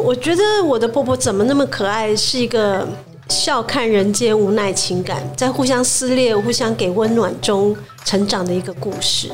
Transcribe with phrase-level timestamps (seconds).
[0.00, 2.86] 我觉得我的婆婆怎么那么可爱，是一个
[3.28, 9.30] 笑看人间无奈情感，在互相撕裂、互相给温暖中成长的一个故事。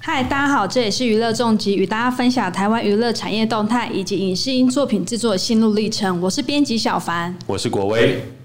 [0.00, 6.20] 嗨，大家好，这里是娱乐重疾，与大家分享台湾娱乐产业动态以及影视音作品制作的心路历程。
[6.22, 8.35] 我是编辑小凡，我是国威。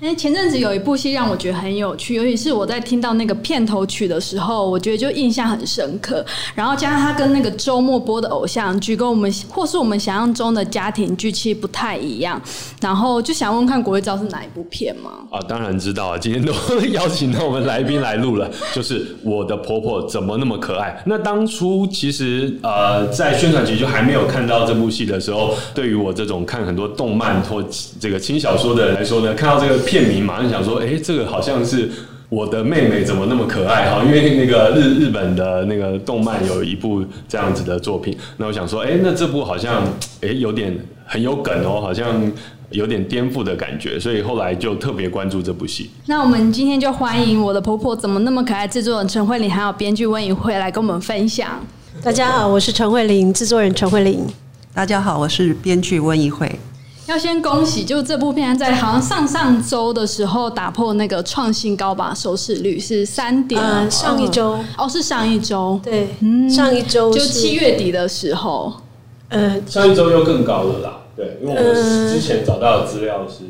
[0.00, 6.24] 哎，前阵子有一部戏让我觉得很有趣，尤其是我在听到那个片头曲的时候，我觉得就印象很深刻。
[6.54, 12.40] 然后加上它跟那个周末播的偶像剧，跟我们或是我们想象中的家庭剧其实不太一样。
[12.80, 15.10] 然后就想问看国威知道是哪一部片吗？
[15.32, 16.52] 啊，当然知道啊，今天都
[16.94, 21.02] 邀请到我们来宾来录了，就是我的婆婆怎么那么可爱。
[21.06, 27.60] 那当初其实呃，在宣传期就还没有看到这部戏的时候，对于我这种看很多动漫或
[27.98, 29.87] 这个轻小说的人来说呢，看到这个。
[29.88, 31.90] 片名马上想说，哎，这个好像是
[32.28, 34.04] 我的妹妹，怎么那么可爱哈？
[34.04, 39.82] 因为那个日日本的那个动漫有一部这样子的作品，那我想说，哎，那这部好像
[40.20, 42.30] 哎有点很有梗哦，好像
[42.68, 45.88] 有点颠覆的感觉，所以后来就特别关注这部戏。
[46.04, 51.64] 那我们今天就欢迎我的婆婆怎么那么可爱制作人陈慧玲，还有编剧温怡慧来跟我们分享。
[52.02, 54.26] 大家好，我是陈慧玲，制作人陈慧玲。
[54.74, 56.46] 大家好，我是编剧温怡慧。
[57.08, 63.90] 要先恭喜，就这部片在好像上上周的时候打破那个创新高吧，收视率是三点。
[63.90, 64.58] 上一周。
[64.76, 66.10] 哦，是上一周，对，
[66.50, 68.74] 上一周就七月底的时候，
[69.30, 73.42] 呃，上一周又更高了啦，对，因为我们之前找到的资料是，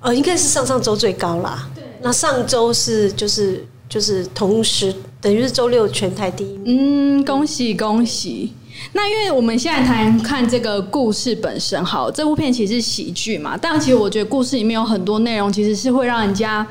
[0.00, 8.52] 呃，应该是上上周最高啦，对，那上周是就是就是同时等于是周六全台第一名，嗯，恭喜恭喜。
[8.92, 16.66] 那因为我们现在谈看这个故事本身，好，这部片其实是喜剧嘛，但其实我觉得故事里面有很多内容其实是会让人家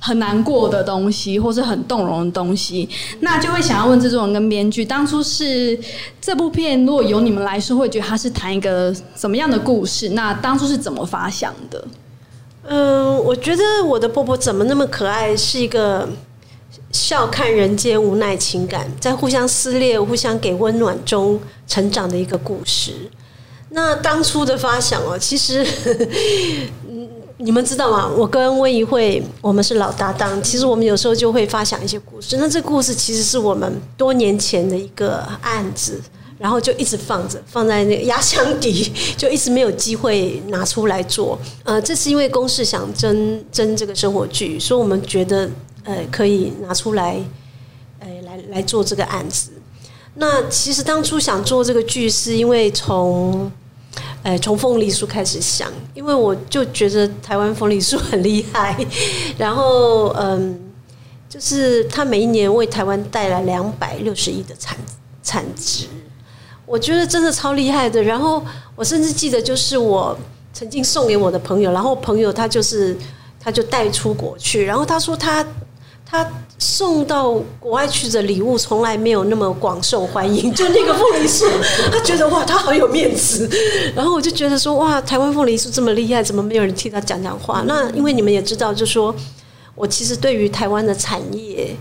[0.00, 2.88] 很难过的东西，或是很动容的东西，
[3.20, 5.78] 那就会想要问制作人跟编剧，当初是
[6.20, 10.10] 这部片如果由你们来说，会觉得它是谈一个怎么样的故事？
[10.10, 11.84] 那当初是怎么发想的？
[12.68, 16.08] 嗯，我觉得我的婆婆怎么那么可爱，是一个。
[16.92, 22.92] 笑看人间无奈情感，在互相撕裂、互相给温暖中成长的一个故事。
[23.70, 25.62] 那当初的发想哦，其实，
[26.88, 27.06] 嗯
[27.36, 28.08] 你们知道吗？
[28.08, 30.42] 我跟温怡慧，我们是老搭档。
[30.42, 32.38] 其实我们有时候就会发想一些故事。
[32.38, 36.00] 那这故事其实是我们多年前的一个案子，
[36.38, 41.38] 然后就一直放着，放在那个压箱底，就一直没有机会拿出来做。
[41.64, 45.48] 呃，这是因为公司想争争这个生活剧，所以我们觉得。
[45.88, 47.18] 呃，可以拿出来，
[47.98, 49.52] 呃，来来做这个案子。
[50.16, 53.50] 那其实当初想做这个剧，是因为从，
[54.22, 58.76] 呃，从凤梨酥开始想，因为我就觉得台湾凤梨酥很厉害，
[59.38, 60.60] 然后嗯，
[61.26, 64.76] 就是它每一年为台湾带来两百六十亿的产
[65.22, 65.86] 产值，
[66.66, 68.02] 我觉得真的超厉害的。
[68.02, 68.44] 然后
[68.76, 70.14] 我甚至记得，就是我
[70.52, 72.94] 曾经送给我的朋友，然后朋友他就是
[73.40, 75.42] 他就带出国去，然后他说他。
[76.10, 76.26] 他
[76.58, 81.46] 送到国外去的礼物从来没有那么广受欢迎， 就那个凤梨酥，
[81.92, 83.46] 他觉得哇，他好有面子。
[83.94, 87.62] 然后我就觉得说，哇，台湾凤梨酥这么厉害，怎么没有人替他讲讲话？
[87.66, 89.14] 那因为你们也知道，就说
[89.74, 91.76] 我其实对于台湾的产业，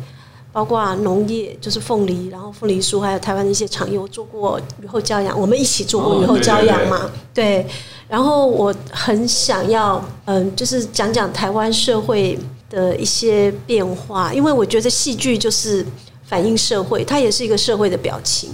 [0.52, 7.66] 包括农业，就是凤梨，然后凤梨酥，还有台湾的一些产业，我做过雨后骄阳，我们一起做过雨后骄阳嘛，对。
[8.10, 12.38] 然后我很想要，嗯，就是讲讲台湾社会。
[12.70, 15.86] 的一些变化，因为我觉得戏剧就是
[16.26, 18.50] 反映社会，它也是一个社会的表情，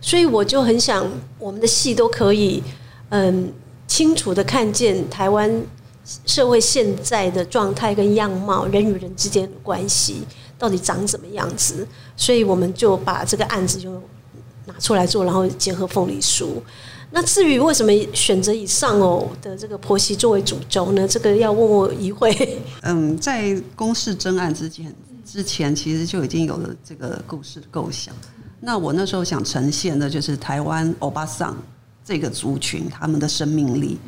[0.00, 1.04] 所以我就很想
[1.38, 2.62] 我们的戏都可以
[3.08, 3.52] 嗯
[3.86, 5.62] 清楚的看见台湾
[6.24, 10.22] 社会现在的状态跟样貌，人与人之间的关系
[10.56, 13.92] 到底长什么样子，所以我们就把这个案子就
[14.66, 16.46] 拿出来做，然后结合凤梨酥。
[17.10, 21.06] 那至于为什么选择以上偶的这个婆媳作为主轴呢？
[21.06, 22.58] 这个要问我一会。
[22.82, 24.94] 嗯，在公示真案之前，
[25.24, 28.14] 之前其实就已经有了这个故事的构想。
[28.60, 31.56] 那我那时候想呈现的就是台湾欧巴桑
[32.04, 33.98] 这个族群他们的生命力。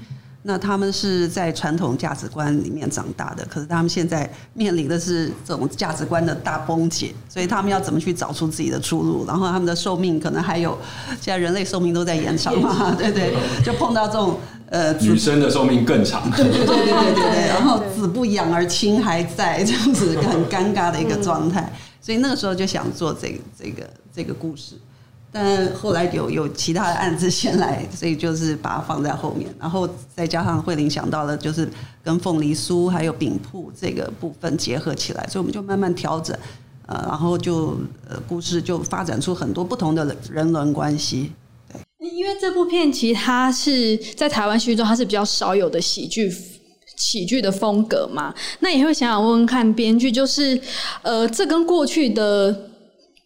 [0.48, 9.26] 那他们是在传统价值观里面长大的，可是他们现在面临的是这种价值观的大崩解，所以他们要怎么去找出自己的出路？
[9.26, 10.78] 然后他们的寿命可能还有，
[11.20, 14.40] 现在人类寿命都在延长嘛， 对对，就碰到这种
[14.70, 21.70] 呃，女生的寿命更长，对对对对对对对，然后子不养而亲还在这样子很尴尬的一个状态，
[22.00, 24.76] 所以那个时候就想做这个这个这个故事。
[25.40, 31.68] 但后来有有其他的案子先来，所以就是把它放在后面，然后再加上慧玲想到了，就是
[32.02, 36.36] 跟凤梨酥还有饼铺这个部分结合起来，所以我们就慢慢调整。
[36.86, 41.30] 呃，然后就呃故事就发展出很多不同的人伦关系。
[42.00, 46.32] 因为这部片其实它是在台湾戏剧中它是比较少有的喜剧
[46.96, 50.60] 喜剧的风格嘛，那也会想想问问看编剧，就是
[51.02, 52.67] 呃，这跟过去的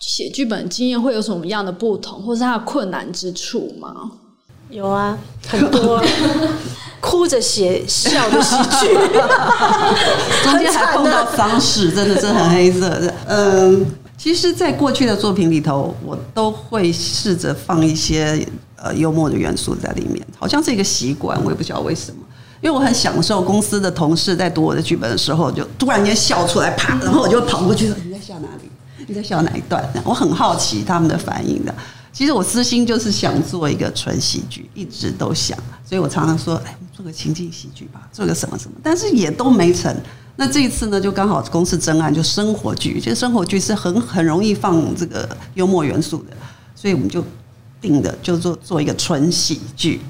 [0.03, 4.11] 写剧本经验会有什么样的不同，或是它的困难之处吗？
[4.69, 5.17] 有啊，
[5.47, 6.03] 很多
[7.01, 8.95] 哭着写笑的喜剧，
[10.43, 13.15] 中间还碰到丧事，真的是很黑色的。
[13.29, 13.87] 嗯，
[14.19, 18.45] 其实，在过去的作品里头，我都会试着放一些
[18.77, 22.19] 呃幽默的元素在里面，好像是一个习惯，我也不晓得为什么。
[22.63, 28.71] 因为我很享受公司的同事在读我的剧本的时候，就突然间笑出来，啪，然后我就跑过去说：“你在笑哪里？
[29.07, 31.75] 你在笑哪一段？”我很好奇他们的反应的。
[32.13, 39.95] 其实我私心就是想做一个纯喜剧，一直都想，所以我常常说：“哎，做个情境喜剧吧，做个什么什么。”但是也都没成。
[40.37, 46.37] 那这一次呢，就刚好公司真案就生活剧，其实生活剧是很很容易放这个幽默元素的，
[46.75, 47.25] 所以我们就
[47.81, 50.01] 定的就做做一个纯喜剧，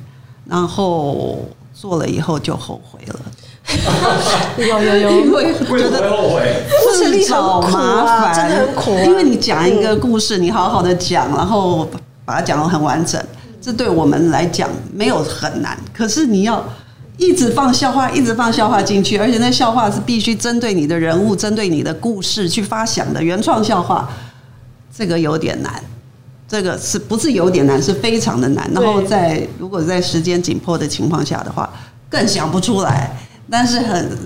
[0.47, 1.39] 然后。
[1.75, 3.21] 做了以后就后悔了，
[4.59, 6.63] 有 有有，因为觉得后悔，
[6.95, 8.91] 自找麻烦，真的很苦。
[9.05, 11.89] 因为你讲一个故事，你好好的讲，然后
[12.25, 13.23] 把它讲得很完整，
[13.61, 15.79] 这对我们来讲没有很难。
[15.93, 16.65] 可是你要
[17.17, 24.09] 一直放笑话，一直放笑话进去，而且那笑话是必须针对你的人物、针对你的故事去发想的原创笑话，
[24.97, 25.83] 这个有点难。
[26.49, 27.83] 这个是不是有点难？
[27.83, 28.71] 是非常的难。
[28.75, 31.73] 然后在如果在时间紧迫的情况下的话，
[32.11, 33.11] 更想不出来。
[33.51, 34.19] 但是很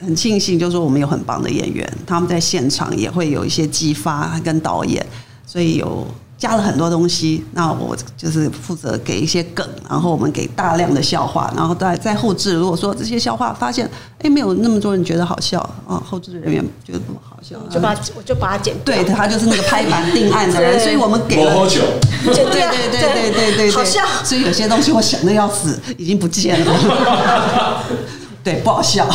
[0.00, 5.04] 很庆幸，就是说我们有很棒的演员，他们在现场也会有一些激发跟导演，
[5.46, 6.06] 所以有。
[6.38, 12.54] 加了很多东西，那我就是负责给一些梗，然后我们给大量的笑话，然后在在后置。
[12.54, 18.72] 如果说这些笑话发现，哎，没有那么多人觉得好笑啊，后置的人员觉得不好笑，就把我就把它剪。
[18.84, 21.52] 对他就是那个拍板定案的人，所以我们给了。
[21.52, 21.80] 多久？
[22.22, 24.06] 对对对对对对，好笑。
[24.22, 27.82] 所以有些东西我想的要死，已经不见了。
[28.48, 29.06] 对，不好笑。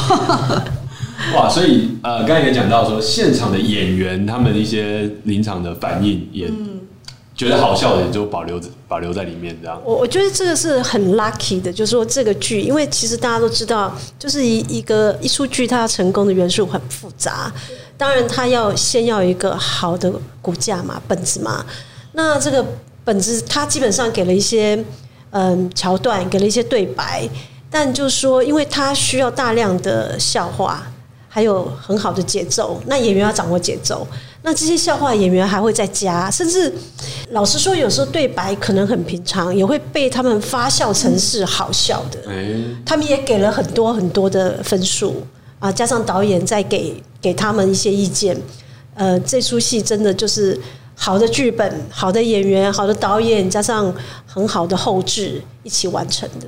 [1.36, 6.52] 哇，所以呃，刚才也讲到说，现场的演员他们的一些临场的反应也。
[7.36, 9.82] 觉得好笑的就保留保留在里面，这样。
[9.84, 17.52] 我我觉得这个是很 lucky 的，就是说这个剧，因为其实大家都知道，就是一一个一出剧，它要成功的元素很复杂。
[17.98, 20.14] 当然，它要先要一个好的
[20.44, 21.66] 骨架嘛，本子嘛。
[22.12, 22.64] 那这个
[23.04, 24.86] 本子，它基本上给了一些
[25.32, 27.28] 嗯桥段，给了一些对白，
[27.74, 30.84] 但就是说，因为它需要大量的笑话，
[31.28, 34.08] 还有很好的节奏，那演员要掌握节奏。
[34.44, 36.72] 那这些笑话演员还会再加，甚至
[37.32, 42.20] 老实说，有时候对白可能很平常，也会被他们发酵成是好笑的。
[42.86, 45.26] 他们也给了很多很多的分数
[45.58, 48.40] 啊，加上导演再给给他们一些意见。
[48.94, 50.60] 呃，这出戏真的就是
[50.94, 53.92] 好的剧本、好的演员、好的导演，加上
[54.28, 56.46] 很好的后置一起完成的。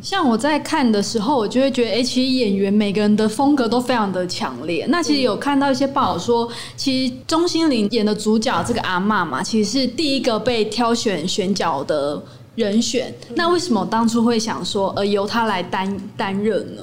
[0.00, 4.86] 像我在看的时候，我就会觉得，哎，其实演员每个人的风格都非常的强烈。
[4.88, 12.22] 那其实有看到一些报道说，其实钟欣凌演的主角这个阿嬷嘛，其实是第一个被挑选选角的
[12.54, 13.12] 人选。
[13.34, 16.82] 那为什么当初会想说，呃，由她来担担任呢？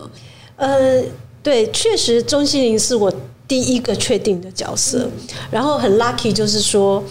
[0.57, 1.03] 呃，
[1.41, 3.13] 对，确实钟欣凌是我
[3.47, 5.10] 第一个确定的角色。
[5.50, 7.03] 然后很 lucky，就是说，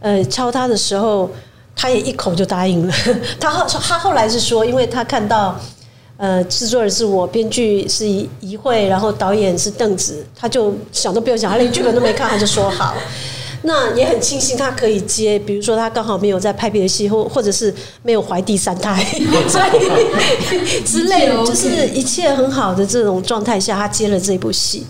[0.00, 1.30] 呃，敲他的时候。
[1.74, 2.94] 他也一口就答应了。
[3.40, 5.58] 他后说他后来是说，因为他看到，
[6.16, 12.94] 呃，制作人是我，编剧是一会，然后导演是邓紫，他就想都不用想，他连剧本都没看，他就说好。
[13.64, 19.04] 那也很庆幸他可以接，比如说他刚好没有在拍别的戏，或或者是没有怀第三胎，
[19.48, 24.84] 所以之类的，就是一切很好的这种状态下，他接了这部戏。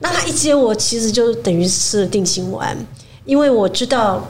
[0.00, 2.76] 那他一接我，其实就等于吃了定心丸，
[3.24, 4.26] 因为我知道。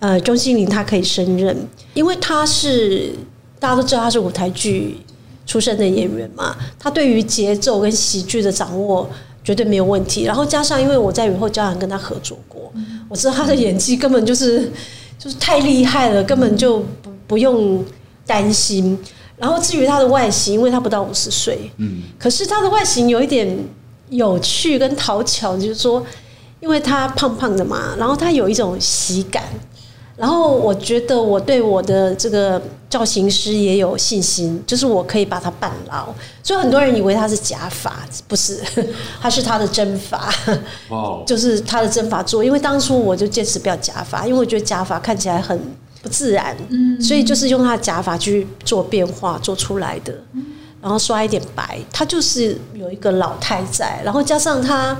[0.00, 1.56] 呃，钟欣凌她可以胜任，
[1.94, 3.12] 因为她是
[3.58, 4.96] 大家都知道她是舞台剧
[5.46, 9.08] 出身的演员嘛，她对于节奏跟喜剧的掌握
[9.44, 10.24] 绝对没有问题。
[10.24, 12.72] 然后加上，因为我在雨后骄阳跟她合作过，
[13.10, 14.72] 我知道她的演技根本就是
[15.18, 17.84] 就是太厉害了，根本就不不用
[18.26, 18.98] 担心。
[19.36, 23.54] 然后至于她的外形，因为她不到五十岁，嗯，可是她的外形有一点
[24.08, 26.02] 有趣跟讨巧，就是说，
[26.60, 29.44] 因为她胖胖的嘛，然后她有一种喜感。
[30.20, 32.60] 然后我觉得我对我的这个
[32.90, 36.14] 造型师也有信心，就是我可以把它扮牢。
[36.42, 38.60] 所以很多人以为它是假发，不是，
[39.18, 40.30] 它是他的真发。
[40.90, 42.44] 哦，就是他的真发做。
[42.44, 45.58] 因为当初我就坚持不要假发，因为我觉得假发看起来很
[46.02, 46.54] 不自然。
[46.68, 50.12] 嗯，所以就是用他的假发去做变化做出来的，
[50.82, 54.94] 然后刷一点白，他就是有一个老太在，然后加上他。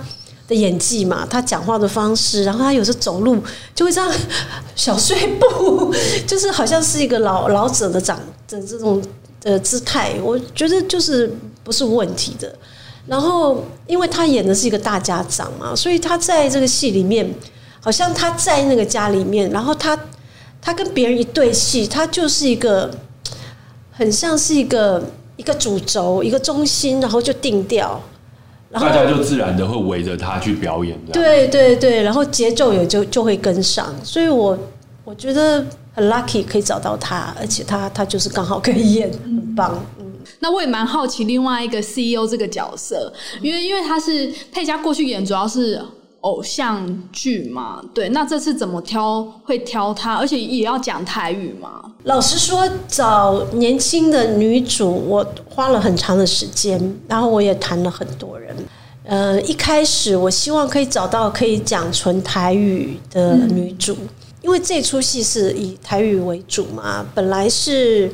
[0.51, 3.41] 的演技嘛，他讲话的方式，然后他有时候走路
[3.73, 4.13] 就会这样
[4.75, 5.95] 小碎步，
[6.27, 9.01] 就是好像是一个老老者的长的这种
[9.45, 12.53] 呃姿态，我觉得就是不是问题的。
[13.07, 17.33] 然后，因为他演的是一个大家长嘛，所以他在这个戏里面，
[17.81, 19.99] 好像他在那个家里面，然后他
[20.61, 22.91] 他跟别人一对戏，他就是一个
[23.93, 25.03] 很像是一个
[25.37, 28.01] 一个主轴、一个中心，然后就定调，
[28.71, 30.97] 然后大家就自然的会围着他去表演。
[31.13, 34.57] 对对对，然后节奏也就就会跟上，所以我
[35.05, 39.85] 我觉得很 lucky 可以找到他，而且他他就是刚好可以演，很棒。
[39.99, 40.07] 嗯，
[40.39, 43.13] 那我也蛮好奇另外一个 CEO 这个角色，
[43.43, 45.83] 因为因为他是佩佳过去演主要是
[46.21, 51.83] 偶像剧嘛，对，那这次怎么挑会挑他，而且也要讲台语嘛？
[52.05, 58.55] 老实说，找年轻的女主，我花了很长的时间，然后我也谈了很多人。
[59.05, 63.97] 呃，一开始我希望可以找到可以讲纯台语的女主，
[64.43, 68.11] 因为这出戏是以台语为主嘛，本来是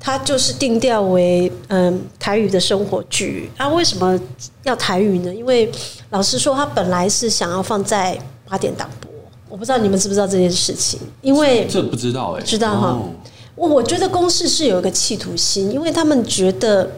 [0.00, 3.50] 它就是定调为嗯台语的生活剧。
[3.58, 4.18] 那、为什么
[4.62, 5.32] 要台语呢？
[5.32, 5.70] 因为
[6.08, 9.10] 老实说，它本来是想要放在八点档播，
[9.48, 13.10] 我不知道你们知不知道这件事情，因为这不知道哎、知道哈哦
[13.56, 16.90] 我我觉得公视是有一个企图心，因为他们觉得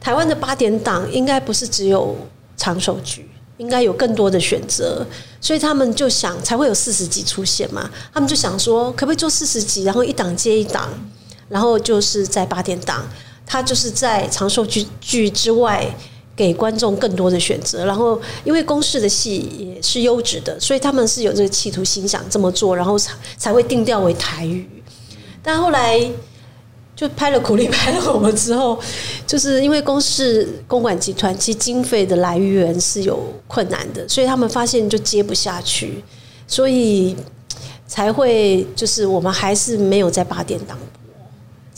[0.00, 2.16] 台湾的八点档应该不是只有
[2.56, 3.28] 长寿剧，
[3.58, 5.06] 应该有更多的选择，
[5.42, 7.90] 所以他们就想才会有四十集出现嘛。
[8.14, 10.88] 他们就想说，可不可以做四十集，然后一档接一档，
[11.50, 13.06] 然后就是在八点档，
[13.44, 15.86] 它就是在长寿剧剧之外。
[16.36, 24.66] 给观众更多的选择，然后因为公视的戏也是优质的，所以他们是有这个企图心想这么做，然后才才会定调为台语。
[25.42, 26.00] 但后来
[26.96, 28.78] 就拍了苦力拍了我们之后，
[29.26, 36.02] 就是因为公视公管集团其实经费的来源是有困难的，所以他们发现就接不下去，
[36.46, 37.14] 所以
[37.86, 40.78] 才会就是我们还是没有在八点档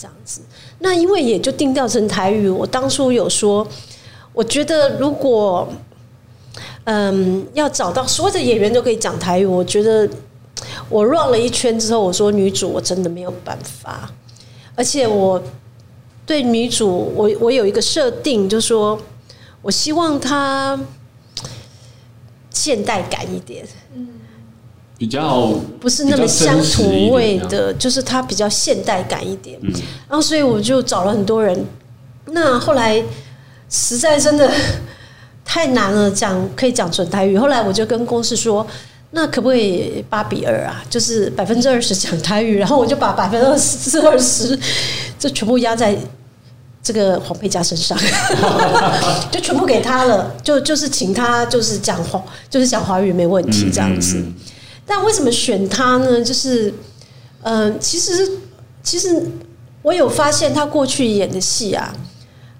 [0.03, 0.41] 这样子。
[0.79, 3.65] 那因为也就定调成台语，我当初有说，
[4.33, 5.65] 我觉得如果
[6.83, 10.09] 嗯要找到所有的演员都可以讲台语，我觉得
[10.89, 14.11] 我绕了一圈之后，我说女主我真的没有办法，
[14.75, 15.41] 而且我
[16.25, 18.99] 对女主我我有一个设定，就是说
[19.61, 20.77] 我希望她
[22.49, 23.65] 现代感一点，
[25.03, 25.49] 比较
[25.81, 29.59] 不是那么乡土味的，就是它比较现代感一点。
[30.07, 31.65] 然后所以我就找了很多人，
[32.27, 33.03] 那后来
[33.69, 34.49] 实在真的
[35.43, 37.37] 太难了，讲可以讲纯台语。
[37.37, 38.65] 后来我就跟公司说。
[39.15, 40.83] 那可不可以八比二啊？
[40.89, 44.57] 就是百分之二十讲台语，然后我就把百分之二十、二十，
[45.19, 45.95] 就全部压在
[46.81, 47.95] 这个黄佩嘉身上，
[49.29, 50.33] 就全部给他了。
[50.41, 52.19] 就就是请他就是讲华，
[52.49, 54.17] 就是讲华语没问题这样子。
[54.85, 56.21] 但为什么选他呢？
[56.21, 56.73] 就是，
[57.41, 58.29] 嗯、其实
[58.83, 59.25] 其实
[59.81, 61.95] 我有发现他过去演的戏啊，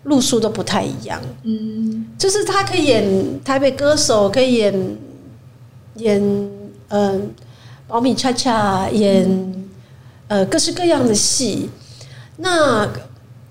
[0.03, 1.21] 路数都不太一样。
[1.43, 4.97] 嗯，就是他可以演台北歌手，可以演
[5.95, 6.49] 演
[6.89, 7.33] 嗯
[7.87, 9.65] 保米恰恰，演
[10.27, 11.69] 呃各式各样的戏。
[12.37, 12.89] 那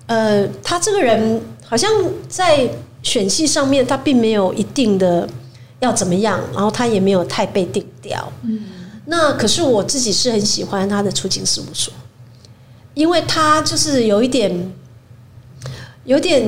[0.07, 1.89] 呃，他这个人好像
[2.27, 2.69] 在
[3.01, 5.27] 选戏上面，他并没有一定的
[5.83, 8.31] 要怎么样，然后他也没有太被定调。
[8.43, 8.59] 嗯，
[9.05, 11.93] 那可是我自己是很喜欢他的出境事务所，
[12.93, 14.73] 因为他就是有一点
[16.05, 16.41] 有点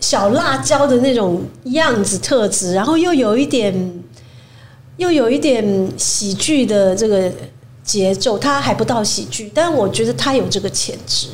[0.00, 4.02] 小辣椒的那种样子特质，然后又有一点
[4.96, 7.30] 又有一点喜剧的这个
[7.82, 11.28] 节奏，他还不到喜剧，但我觉得他有这个潜质，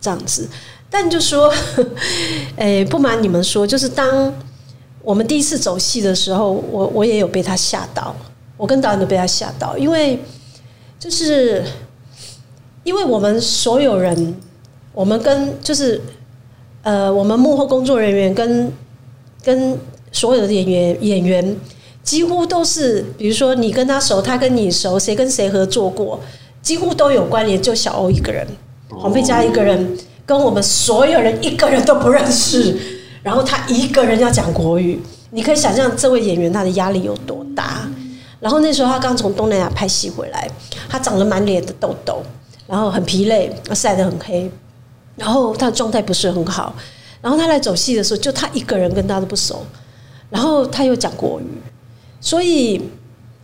[0.00, 0.48] 这样子。
[0.88, 1.52] 但就说，
[2.56, 4.32] 诶、不瞒你们说，就是当
[5.06, 8.12] 我们第一次走戏的时候，我我也有被他吓到，
[8.56, 10.18] 我跟导演都被他吓到，因为
[10.98, 11.62] 就是
[12.82, 14.34] 因为我们所有人，
[14.92, 16.00] 我们跟就是
[16.82, 18.72] 呃，我们幕后工作人员跟
[19.44, 19.78] 跟
[20.10, 21.56] 所有的演员演员
[22.02, 26.18] 几乎都是，比如说你跟他熟，他跟你熟，谁跟谁合作过，
[26.60, 28.44] 几乎都有关联，就小欧一个人，
[28.88, 29.96] 黄佩嘉一个人。
[30.26, 32.76] 跟我们所有人一个人都不认识，
[33.26, 35.02] 然后他一个人要讲国语，
[35.32, 37.84] 你可以想象这位演员他的压力有多大。
[38.38, 40.48] 然后那时候他刚从东南亚拍戏回来，
[40.88, 42.22] 他长了满脸的痘痘，
[42.68, 44.48] 然后很疲累，晒得很黑，
[45.16, 46.72] 然后他的状态不是很好。
[47.20, 49.66] 然后他来走戏的时候，就他一个人跟大家都不熟，
[50.30, 51.60] 然后他又讲国语，
[52.20, 52.80] 所以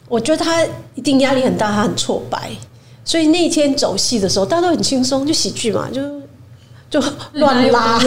[0.09, 2.53] 我觉得他一定压力很大，他很挫败。
[3.05, 6.22] 所以那一天走戏的时候，大家都很轻松，就喜剧嘛，就。
[6.93, 7.99] 就乱拉，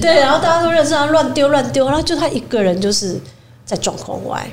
[0.00, 3.18] 对，然后大家都认识他，乱丢乱丢，然后就他一个人就是
[3.64, 4.48] 在状况外，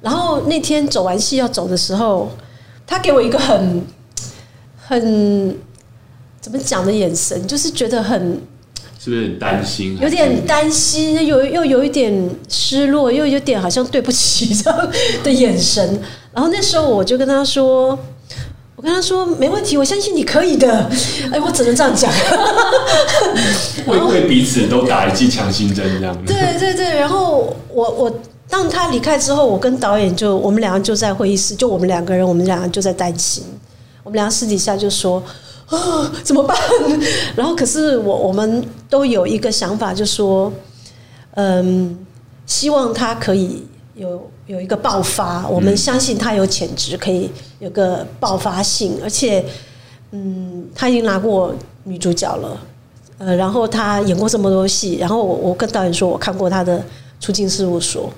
[0.00, 2.30] 然后那天走完戏要走的时候，
[2.86, 3.84] 他给我一个很
[4.78, 5.58] 很
[6.40, 8.40] 怎么讲的眼神，就是觉得很
[9.00, 9.98] 是不是很担心？
[10.00, 14.90] 有点担心，有又有一点失落，又有点好像对不起这样
[15.24, 16.00] 的眼神。
[16.32, 17.98] 然后那时候我就跟他说。
[18.80, 20.90] 我跟他说没问题，我相信你可以的。
[21.30, 22.10] 哎，我只能这样讲。
[23.86, 26.16] 为为彼此都打一剂强心针，这样。
[26.24, 33.44] 对对对，然后我我当他离开之后，我跟导演就我们两个就在会议室，就我们两个人，我们两个就在担心。
[34.02, 35.22] 我们两个私底下就说
[35.66, 36.56] 啊，怎么办？
[37.36, 40.50] 然后可是我我们都有一个想法，就说
[41.34, 41.98] 嗯，
[42.46, 43.62] 希望他可以
[44.00, 44.30] 有。
[44.46, 47.30] 有一个爆发，我们相信他有潜质，可以
[47.60, 49.44] 有个爆发性，而且，
[50.10, 51.54] 嗯，他已经拿过
[51.84, 52.60] 女主角了，
[53.18, 56.82] 呃，然后他演过这么多戏，然后我我跟导演说，我看过他的
[57.20, 58.12] 出境事务所，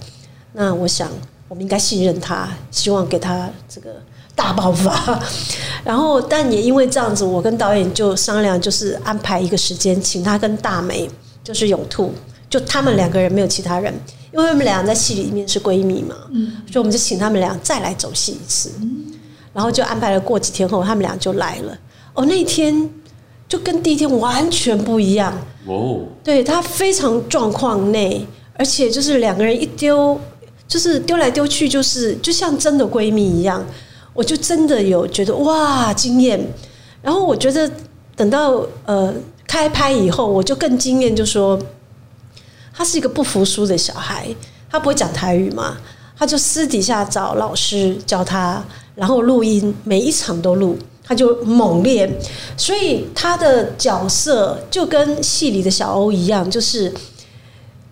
[0.55, 1.11] 那我想
[1.49, 3.97] 我们应该信任他，希望给他这个
[4.35, 5.23] 大爆发，
[5.85, 11.11] 然后但也因为这样子，我跟导演就商量，就是安排一个时间，请他跟大美，
[11.45, 12.11] 就是永兔，
[12.49, 13.93] 就他们两个人，没有其他人。
[14.33, 16.17] 因为我们俩在戏里面是闺蜜嘛，
[16.67, 18.71] 所以我们就请他们俩再来走戏一次，
[19.53, 21.79] 然后就安排了过几天后，他们俩就来了。
[22.15, 22.89] 哦，那天
[23.47, 25.37] 就跟第一天完全不一样
[25.67, 26.01] 哦。
[26.25, 30.19] 对他非常状况内，而且就是两个人一丢，
[30.67, 33.63] 就是丢来丢去，就是就像真的闺蜜一样。
[34.15, 36.41] 我就真的有觉得哇惊艳。
[37.03, 37.71] 然后我觉得
[38.17, 39.13] 等到呃
[39.47, 41.59] 开拍以后，我就更惊艳，就说。
[42.83, 44.27] 他是一个不服输的小孩，
[44.69, 45.77] 他不会讲台语嘛？
[46.19, 48.61] 他就私底下找老师教他，
[48.97, 52.13] 然后录音，每一场都录，他就猛练。
[52.57, 56.93] 所以他的角色就跟戏里的小欧一样，就是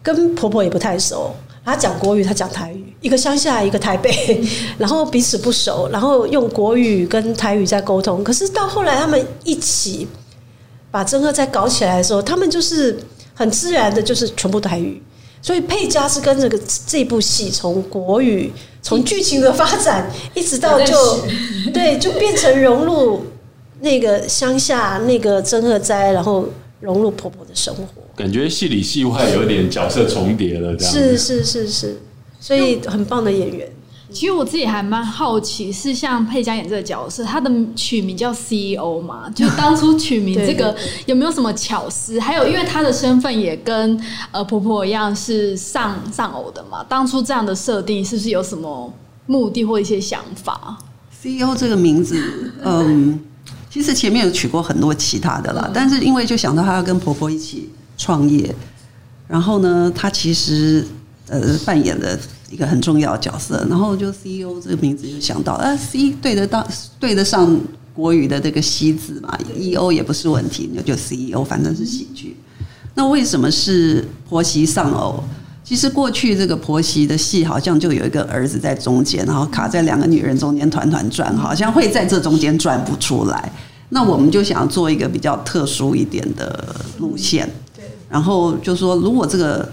[0.03, 1.37] 跟婆婆也不太熟。
[1.65, 4.45] 他讲国语，他讲台语，一个乡下，一个台北，
[4.77, 8.25] 然后彼此不熟，然后用国语跟台语在沟通。
[8.25, 10.09] 可是到后来，他们一起
[10.91, 12.99] 把真鹤在搞起来的时候，他们就是。
[13.41, 15.01] 很自然的，就是全部台语，
[15.41, 20.95] 所以佩嘉是跟这个这部戏从国语，从剧情的发展， 一直到就
[21.73, 23.25] 对，就变成融入
[23.81, 26.47] 那个乡下那个真鹤斋，然后
[26.81, 31.99] 融入婆婆的生活，感觉戏里戏外有点角色重叠了，这样是是是是，
[32.39, 33.67] 所以很棒的演员。
[34.13, 39.31] 其实我自己还蛮好奇，是像佩嘉演这个角色，她的取名叫 CEO 嘛？
[39.35, 42.19] 就当初取名这个有没有什么巧思？
[42.19, 43.99] 还有，因为她的身份也跟
[44.33, 48.93] 呃婆婆一样是丧丧偶的嘛，当初这样的设定是不是有什么
[49.27, 50.77] 目的或一些想法
[51.23, 52.21] ？CEO 这个名字，
[52.65, 53.21] 嗯，
[53.71, 58.55] 其实前面有取过很多其他的啦，但是因为就想到她要跟婆婆一起创业，
[59.29, 60.85] 然后呢，她其实
[61.29, 62.19] 呃扮演的。
[62.51, 66.67] 一个很重要的角色，然后就 CEO 这个名字就想到，啊，C 对得到
[66.99, 67.57] 对得上
[67.95, 72.37] 国语的这个“西”字嘛，EO 也不是问题，那就 CEO，反正是喜剧。
[72.95, 75.23] 那为什么是婆媳丧偶？
[75.63, 83.53] 其实过去这个婆媳的戏，好像就有一个儿子在中间，然后卡在两个女人中间团团转，好像会在这中间转不出来。
[83.91, 89.69] 那我们就想要做一个比较特殊一点的路线，对，然后就说如果这个。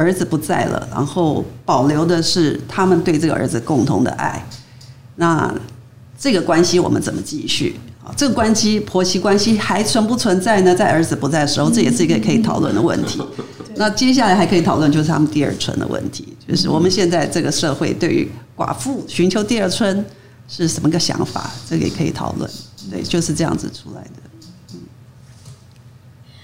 [0.00, 4.42] 儿子不在了，然后保留的是他们对这个儿子共同的爱。
[5.16, 5.54] 那
[6.18, 7.76] 这个关系我们怎么继续？
[8.02, 10.74] 啊，这个关系婆媳关系还存不存在呢？
[10.74, 13.20] 在儿子不在的时候，这也是一个可以讨论的问题。
[13.76, 20.04] 那接下来还可以讨论就是他们第二春的问题，就是我们现在这个社会对于寡妇寻求第二春
[20.48, 21.50] 是什么个想法？
[21.68, 22.50] 这个也可以讨论。
[22.90, 24.29] 对，就是这样子出来的。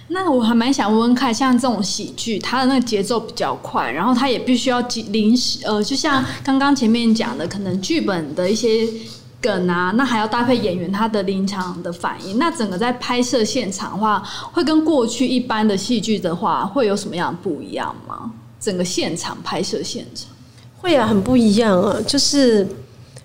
[0.08, 8.86] 那我还蛮想问问看，像这种喜剧，它的那个节奏比较快，然后它也必须要临时，呃，就像刚刚前面讲的，可能剧本的一些
[9.40, 12.38] 梗啊，那还要搭配演员他的临场的反应。
[12.38, 18.30] 那整个在拍摄现场的话，会跟过去一般的戏剧的话，会有什么样不一样吗？
[18.60, 20.28] 整个现场拍摄现场
[20.78, 21.98] 会啊，很不一样啊。
[22.06, 22.66] 就是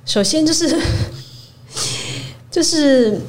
[0.04, 0.76] 首先 就是
[2.50, 3.22] 就是。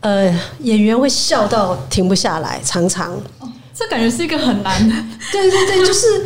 [0.00, 4.94] 呃，演员会笑到停不下来，常常，哦这感觉是一个很难的。
[5.32, 6.24] 对对对， 就是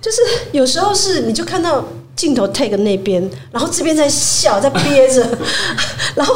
[0.00, 0.20] 就是
[0.52, 5.26] 有时候是你就看到镜头 take 那边，然后这边在笑，在憋着，
[6.14, 6.34] 然后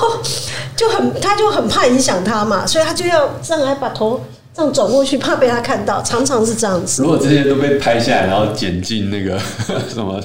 [0.77, 4.21] 就很他就很怕影响他嘛，所以他就要上来把头。
[4.59, 7.01] 这样转过去，怕被他看到，常常是这样子。
[7.01, 9.39] 如果这些都被拍下来，然后剪进那个
[9.89, 10.21] 什么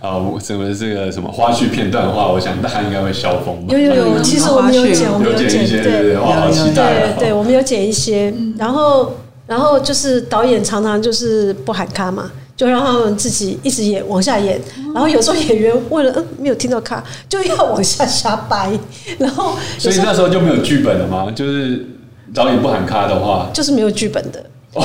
[0.00, 3.64] 啊，什么这个什么花絮片段的话，我想大家应该会笑疯。
[3.68, 7.14] 有有有，其实我们有剪，我们有剪一些，对对，哇，好期待。
[7.14, 9.14] 对对，我们有剪一些，然后
[9.46, 14.60] 然后就是导演常常就是不喊卡嘛，就让他们自己一直演往下演，
[14.92, 18.76] 然后有时候演员为了嗯没有听到卡，就要往下瞎掰，
[19.16, 21.30] 然后所以那时候就没有剧本了吗？
[21.32, 21.86] 就是
[22.34, 24.44] 导演不喊卡的话，就是没有剧本的。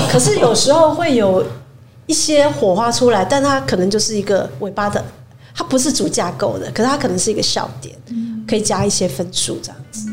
[0.10, 1.45] 可是有时候会有
[2.06, 5.04] 一些火花出来，但它可能就是一个尾巴的，
[5.54, 7.95] 它不是主架构的，可是它可能是一个笑点，
[8.47, 10.10] 可以加一些分数这样子。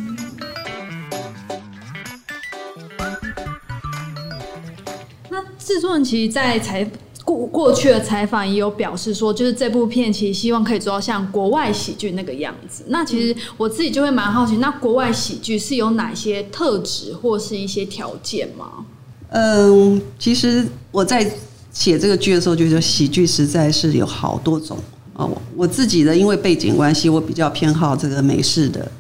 [5.29, 6.85] 那制作人其实，在采
[7.29, 12.85] 过过去的采访也有表示说，就是这部片其实希望可以做到像国外喜剧那个样子。
[12.89, 18.87] 那其实我自己就会蛮好奇，那国外喜剧是有哪些特质或是一些条件吗？
[19.29, 21.31] 嗯，其实我在
[21.71, 24.79] 写这个剧的时候，觉得喜剧实在是有好多种
[25.13, 25.27] 啊。
[25.27, 28.91] 我我自己的因为背景关系，我比较偏好这个美式的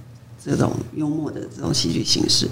[0.44, 2.46] 这种幽默的这种喜剧形式。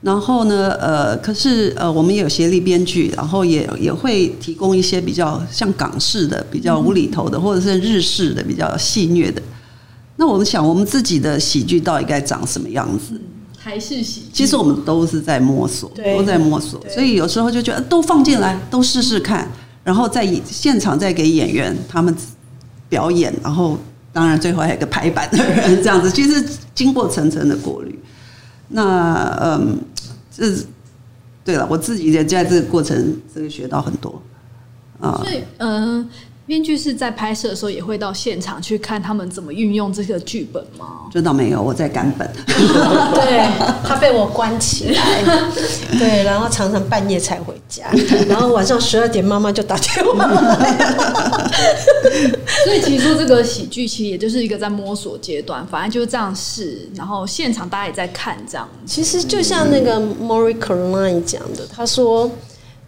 [0.00, 9.42] 然后呢，呃，可是呃，我们也有协力编剧，然后也也会提供一些比较像港式的、比较无厘头的，或者是日式的比较戏谑的。
[10.14, 13.20] 那我们想，我们自己的喜剧到底该长什么样子？
[13.60, 19.50] 台式喜剧，其实我们都是在摸索，对都在摸索，所以有时候就觉得都放进来，都试试看，
[19.82, 22.14] 然后在现场再给演员他们
[22.88, 23.76] 表演，然后
[24.12, 27.97] 当然最后还有一个排版的人这样子，其实经过层层的过滤。
[28.68, 29.78] 那嗯，
[30.30, 30.44] 这
[31.44, 34.22] 对了，我自己也在这个过程这个学到很多
[35.00, 35.24] 啊。
[35.58, 36.08] 嗯。
[36.48, 41.02] 编剧是在拍摄的时候也会到现场去看他们怎么运用这个剧本吗？
[41.12, 42.26] 这倒没有，我在赶本。
[42.46, 43.46] 对
[43.84, 45.22] 他被我关起来，
[45.98, 47.90] 对，然后常常半夜才回家，
[48.26, 50.74] 然后晚上十二点妈妈就打电话来。
[52.64, 58.66] 所以其实说这个喜剧其实也就是一个在摸索阶段，反正就是这样试，然后现场大家也在看这样。
[58.86, 62.30] 其实就像那个 Mori Caroline 讲的，他说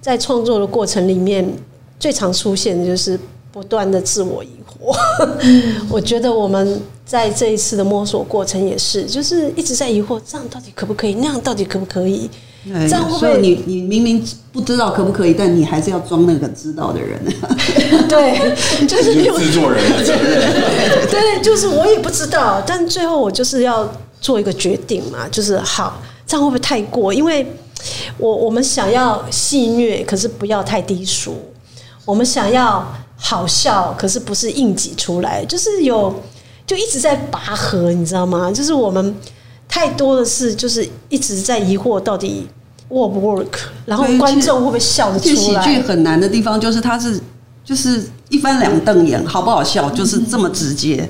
[0.01, 1.47] 在创作的过程里面，
[1.99, 3.21] 最常出现的就是
[3.53, 4.97] 不断的自我疑惑。
[5.91, 11.15] 我觉得我们在这一次的摸索过程也是，就是一直在疑惑，这样到底可不可以？
[11.15, 12.31] 那样到底可不可以？
[12.63, 17.19] 对这样会不会你你明明不知道可不可以，但你还是要装那个知道的人。
[18.07, 18.55] 对，
[18.87, 19.83] 就是制作人。
[21.11, 27.15] 对，就是我也不知道，但最后我就是要做一个决定嘛，就是好，这样会不会太过？
[27.15, 27.47] 因为
[28.19, 31.33] 我我们想要戏谑，可是不要太低俗；
[32.05, 32.87] 我们想要
[33.23, 36.13] 好笑，可是不是硬挤出来，就是有
[36.67, 38.51] 就一直在拔河，你知道吗？
[38.51, 39.15] 就是我们
[39.69, 42.49] 太多的是，就是一直在疑惑到底
[42.89, 43.47] work 不 work，
[43.85, 45.71] 然后对观众会不会笑得出来喜？
[45.75, 47.21] 剧很难的地方就是它是
[47.63, 51.09] 就是一翻两瞪眼，好不好笑就是这么直接，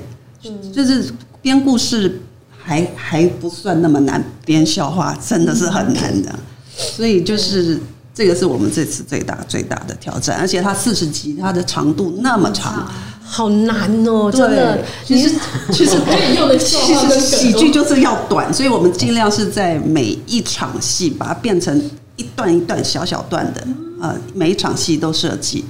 [0.73, 2.21] 就是编故事
[2.61, 6.35] 还还不算那么难，编笑话真的是很难的，
[6.75, 7.79] 所以就是。
[8.21, 12.87] 这个是我们这次最大最大的挑战，而且它四十集，它的长度那么长，
[13.23, 14.77] 好难哦，真的。
[14.77, 14.85] 对。
[15.03, 15.35] 其实
[15.71, 21.75] 其实 可以用的笑其话跟实喜剧就是要短，所以我们尽量是在每一场戏把它变成
[22.15, 23.67] 一段一段小小段的，
[23.99, 25.65] 呃，每一场戏都设计，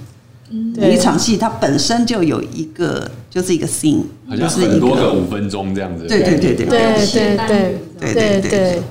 [0.76, 6.06] 每一场戏它本身就有一个就是一个 scene，好像就是一很多个五分钟这样子。
[6.06, 6.68] 对对对对对。
[6.68, 8.84] 对对对对对对对，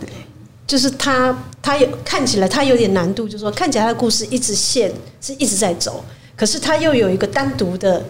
[0.66, 6.02] 就是他，他有看起来它有点难度，就是说看起来他的故事一直线是一直在走，
[6.34, 8.02] 可是它又有一个单独的、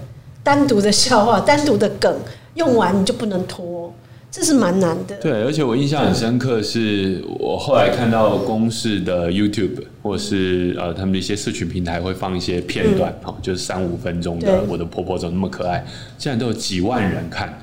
[0.43, 2.15] 单独的笑话、单独的梗，
[2.55, 3.93] 用完你就不能拖，
[4.31, 5.17] 这是蛮难的。
[5.17, 15.79] 对，而且我印象很深刻，是我后来看到公式的 YouTube 或是呃他们的一些社群平台会放一些片段，哈、就是三五分钟的《我的婆婆怎么那么可爱》，
[16.17, 17.59] 竟然都有几万人看。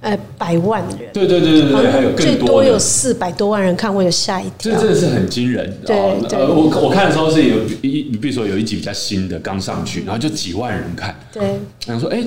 [0.00, 2.78] 呃，百万人，对对对对对，还有最更多有。
[2.78, 4.72] 四百多万人看，我有吓一跳。
[4.72, 12.24] 这真的是很惊人，对我我看的时候是有一，你比如说有一集比较新的刚上去，然后就几万人看，对，然后说哎、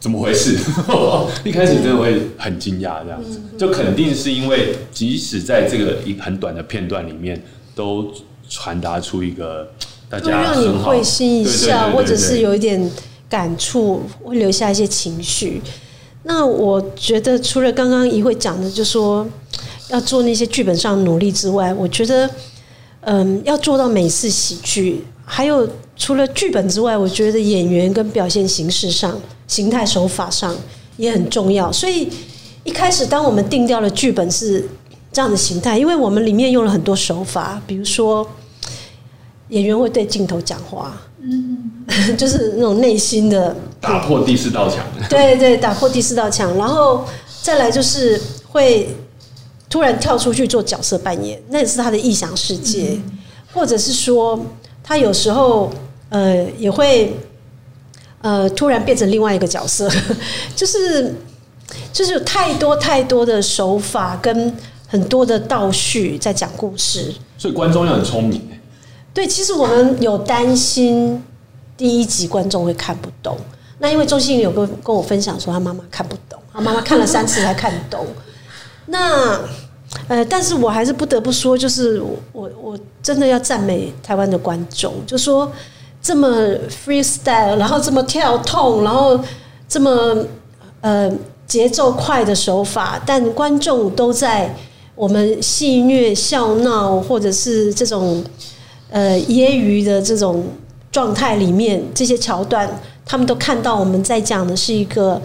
[0.00, 0.56] 怎么回事？
[1.44, 7.38] 一开始真的会很惊讶，这样子，嗯就肯定是因为即使在这个一很短的片段里面，
[7.74, 8.10] 都
[8.48, 9.68] 传达出一个
[10.08, 12.90] 大会家让你会心一笑，或者是有一点
[13.28, 15.60] 感触，会留下一些情绪。
[16.24, 19.26] 那我觉得，除了刚刚一会讲的，就说
[19.90, 22.28] 要做那些剧本上的努力之外，我觉得，
[23.02, 30.56] 嗯，要做到美式喜剧，还有除了剧本之外，我觉得演员跟表现形式上、形态手法上
[30.96, 31.70] 也很重要。
[31.70, 32.08] 所以
[32.64, 34.66] 一开始，当我们定掉了剧本是
[35.12, 38.26] 这样的形态，因为我们里面用了很多手法，比如说
[39.50, 41.53] 演员会对镜头讲话，嗯，
[42.16, 44.84] 就是那种内心的打破第四道墙。
[45.08, 47.04] 对对，打破第四道墙，然后
[47.42, 48.94] 再来就是会
[49.68, 52.98] 突然跳出去做角色扮演，那也是他的臆想世界，
[53.52, 54.38] 或者是说
[54.82, 55.70] 他有时候
[56.08, 57.16] 呃也会
[58.22, 59.90] 呃，突然变成另外一个角色，
[60.56, 61.14] 就是
[61.92, 64.50] 就是有太多太多的手法跟
[64.86, 67.12] 很多的倒叙在讲故事。
[67.36, 68.60] 所以观众要很聪明、欸。
[69.12, 71.22] 对，其实我们有担心
[71.76, 73.36] 第一集观众会看不懂。
[73.78, 78.06] 那因为周星宇有跟跟我分享说，他妈妈看不懂，他妈妈看了三次才看懂。
[78.86, 79.40] 那
[80.08, 82.00] 呃，但是我还是不得不说，就是
[82.32, 85.50] 我我真的要赞美台湾的观众，就说
[86.00, 86.28] 这么
[86.68, 89.18] freestyle，然后这么跳痛，然后
[89.68, 90.16] 这么
[90.80, 91.10] 呃
[91.46, 94.54] 节奏快的手法，但观众都在
[94.94, 98.24] 我们戏谑笑闹或者是这种
[98.90, 100.44] 呃揶揄的这种
[100.94, 102.70] 状态里面，这些桥段，
[103.04, 105.20] 他们都看到我们在讲的是一个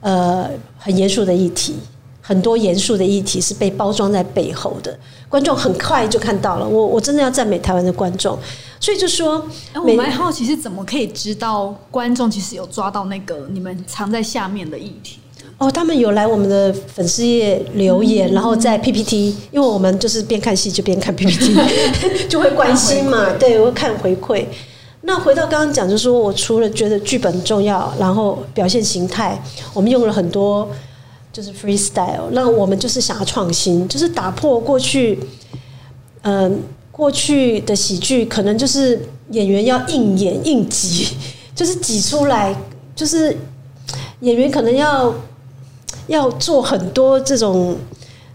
[0.00, 1.74] 呃很严肃的议题。
[2.22, 4.96] 很多严肃的议题是被包装在背后的，
[5.28, 6.66] 观众很快就看到了。
[6.66, 8.38] 我我真的要赞美台湾的观众，
[8.78, 15.18] 所以就说，哎，我蛮好奇是怎么可以知道观众其实有抓到那个你们藏在下面的议题。
[15.58, 21.54] 哦，他们有来我们的粉丝页留言，然后在 PPT，因为我们就是边看戏就边看 PPT，
[22.30, 24.46] 就会关心嘛，对，我会看回馈。
[25.02, 30.68] 那回到刚刚讲，就是说我除了觉得剧本重要，然后表现形态，我们用了很多。
[31.32, 35.16] 就是 freestyle，那我们就是想要创新，就是打破过去，
[36.22, 36.60] 嗯，
[36.90, 41.06] 过去的喜剧可能就是演员要硬演硬挤，
[41.54, 42.52] 就是挤出来，
[42.96, 43.36] 就是
[44.22, 45.14] 演员可能要
[46.08, 47.76] 要做很多这种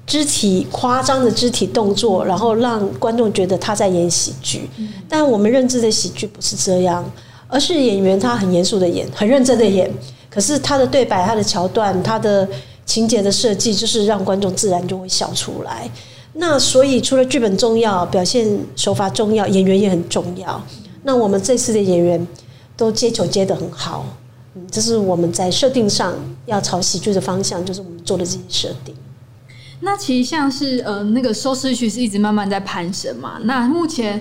[0.06, 4.70] 肢体夸张的肢体动作，然后让观众觉得他在演喜剧。
[5.08, 7.04] 但我们认知的喜剧不是这样，
[7.48, 9.92] 而是演员他很严肃的演，很认真的演，
[10.30, 12.48] 可是他的对白、他的桥段、他的。
[12.88, 15.90] 情节的设计就是让观众自然就会笑出来。
[16.34, 20.64] 那所以除了剧本重要，表现手法重要，演员也很重要。
[21.02, 22.28] 那我们这次的演员
[22.78, 24.06] 都接球接得很好，
[24.54, 26.14] 嗯，这是我们在设定上
[26.46, 28.94] 要朝喜剧的方向，就是我们做的这些设定。
[29.86, 33.40] 那其实像是呃那个收视率是一直慢慢在攀升嘛。
[33.44, 34.20] 那目前。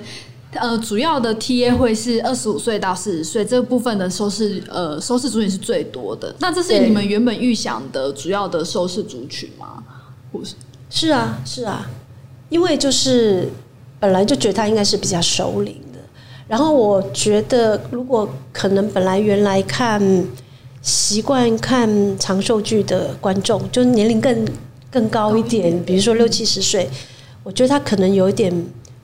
[0.56, 6.32] 呃，主要的 TA 会是二十五岁到四十岁这部分的收视，呃，收视族群是最多的。
[6.38, 9.82] 那这是你们原本预想的主要的收视族群吗？
[10.30, 10.54] 不是？
[10.88, 11.90] 是啊，是啊，
[12.50, 13.48] 因为就是
[13.98, 15.98] 本来就觉得他应该是比较熟龄的。
[16.46, 20.00] 然后我觉得，如果可能，本来原来看
[20.82, 24.46] 习惯看长寿剧的观众，就是年龄更
[24.94, 26.88] 更高一点，比如说六七十岁，
[27.42, 28.54] 我觉得他可能有一点。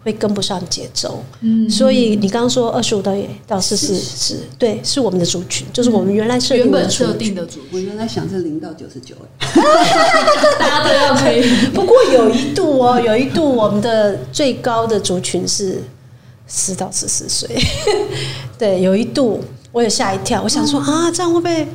[0.03, 3.15] 会跟不上节奏，嗯，所以你刚刚说二十五到
[3.47, 7.69] 到四十是对，是我们的族群，就是我们原来设原本设定的族群。
[7.71, 9.15] 我原来想是零到九十九，
[10.59, 11.43] 大家都要可以。
[11.75, 15.83] 不过有一度哦，有一度我们的最高的族群是
[16.47, 17.47] 四到十四岁，
[18.59, 21.69] 对，有一度我也吓一跳，我想说啊，这样会不会？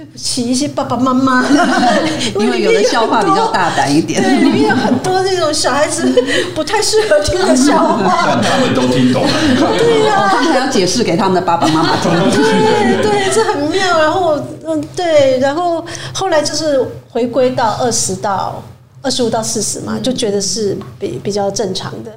[0.00, 1.44] 对不起，一些爸爸妈妈，
[2.40, 6.10] 因为有的笑话比较大胆一点，对，里面有很多那种小孩子
[6.54, 9.28] 不太适合听的笑话，他们都听懂了，
[9.76, 13.98] 对呀，他们还要解释给他们的爸爸妈妈听，对对，这很妙。
[13.98, 15.84] 然后嗯，对，然后
[16.14, 18.62] 后来就是回归到二十到
[19.02, 22.10] 二十五到四十嘛，就觉得是比比较正常的。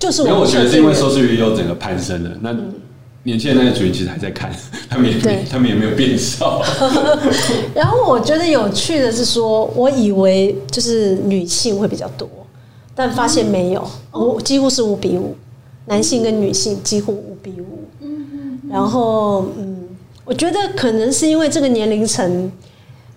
[0.00, 2.50] 就是因为我觉得是因为收视率又整个攀升了，那。
[3.24, 4.54] 年轻人那些主人其实还在看，
[4.88, 6.62] 他们也他们也没有变少。
[7.74, 12.28] 然后我觉得有趣的是说，我以为就是女性会比较多，
[12.94, 13.82] 但发现没有，
[14.12, 15.34] 我几乎是五比五，
[15.86, 17.88] 男性跟女性几乎五比五。
[18.00, 18.60] 嗯嗯。
[18.70, 19.88] 然后嗯，
[20.26, 22.52] 我觉得可能是因为这个年龄层，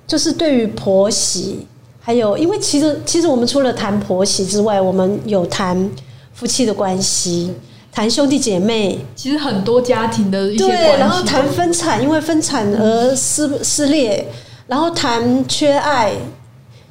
[0.08, 1.68] 就是对于婆媳，
[2.00, 5.90] 还有因为其实其实我们除了谈婆媳之外，我们有谈
[6.34, 7.52] 夫妻的关系。
[7.98, 14.24] 谈兄弟姐妹，其实很多家庭的一些对，然后谈分产，因为分产而撕撕裂，
[14.68, 16.14] 然后谈缺爱，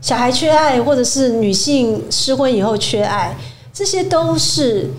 [0.01, 3.37] 小孩缺爱，或者是女性失婚以后缺爱，
[3.73, 4.91] 这些都是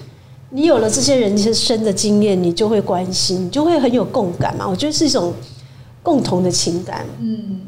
[0.52, 4.66] 你有了这些人生的经验，你就会关心，你就会很有共感嘛。
[4.66, 5.34] 我觉得是一种
[6.02, 7.06] 共同的情感。
[7.20, 7.60] 嗯，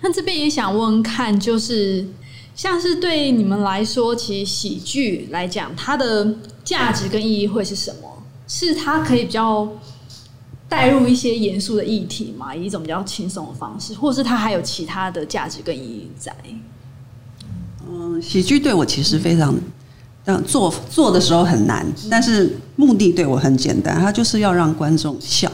[0.00, 2.06] 那这边也想问看，就是
[2.54, 6.26] 像是对你们来说，其实喜剧来讲，它的。
[6.68, 8.22] 价值跟意义会是什么？
[8.46, 9.66] 是它可以比较
[10.68, 16.30] 带入一些严肃的议题嘛，以一种比较轻松的方式，或是它还有其他的价值跟意义在？
[17.88, 19.54] 嗯，喜剧对我其实非常，
[20.22, 25.50] 但做做的时候很难，但是目的对我很简单，它就是要让观众笑，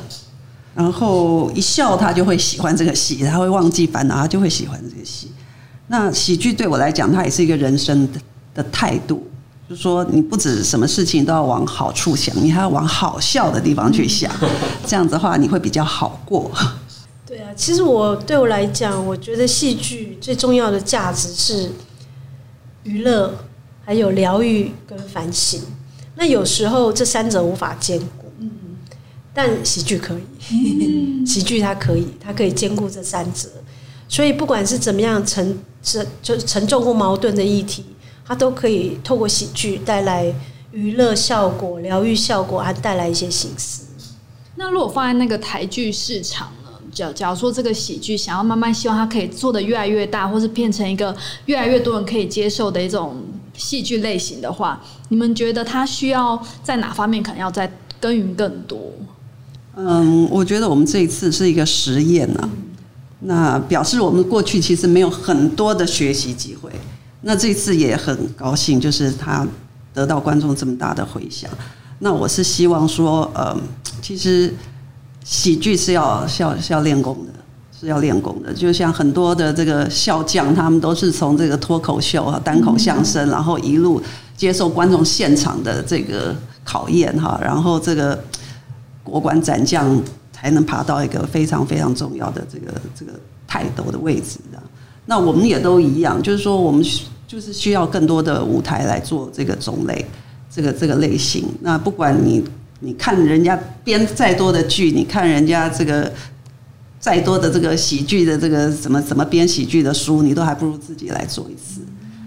[0.74, 5.30] 然后一笑他就会喜欢这个戏，他会忘记烦恼，他就会喜欢这个戏。
[5.86, 8.20] 那喜剧对我来讲，它也是一个人生的
[8.54, 9.24] 的态度。
[9.68, 14.30] 就说你不止什么事情都要往好处想，你还要往好笑的地方去想，
[14.86, 16.50] 这样子的话你会比较好过。
[17.26, 21.72] 对啊，其实我对我来讲，我觉得戏剧最重要的价值是
[22.82, 23.34] 娱乐，
[23.84, 25.60] 还有疗愈跟反省。
[26.16, 28.30] 那有时候这三者无法兼顾，
[29.32, 30.14] 但喜剧可
[30.50, 33.48] 以， 喜剧它可以，它可以兼顾这三者。
[34.06, 37.84] 所以不管是怎么样沉沉就沉重或矛盾的议题，
[38.26, 40.34] 它都可以透过喜剧带来
[40.72, 43.82] 娱乐效果、疗愈效果，还带来一些形式。
[44.56, 46.70] 那如果放在那个台剧市场呢？
[46.92, 51.14] 假假如说这个喜剧想要慢慢希望它可以做的越来越大，或是变成一个
[51.46, 53.16] 越来越多人可以接受的一种
[53.56, 58.78] 戏剧类型的话，你们觉得它需要在哪方面可能要再耕耘更多？
[59.76, 62.48] 嗯，我觉得我们这一次是一个实验啊、
[63.20, 66.70] 那表示我们过去其实没有很多的学习机会。
[67.26, 69.46] 那这次也很高兴，就是他
[69.94, 71.50] 得到观众这么大的回响。
[72.00, 73.56] 那我是希望说，呃，
[74.02, 74.52] 其实
[75.24, 77.32] 喜剧是要是要是要练功的，
[77.80, 78.52] 是要练功的。
[78.52, 84.02] 就像很多的这个笑匠，他们都是从这个脱口秀啊、单口相声，然后一路
[84.36, 88.22] 接受观众现场的这个考验哈，然后这个
[89.02, 89.98] 国馆斩将
[90.30, 93.12] 才能爬到一个非常非常重要的这个这个
[93.46, 94.62] 泰斗的位置的。
[95.06, 96.84] 那我们也都一样，就是说我们
[97.34, 100.06] 就是需要更多的舞台来做这个种类，
[100.48, 101.44] 这个这个类型。
[101.62, 102.44] 那不管你
[102.78, 106.12] 你看人家编再多的剧，你看人家这个
[107.00, 111.80] 再多的这个喜剧的这个怎么怎么编喜剧的书，你都还不如自己来做一次，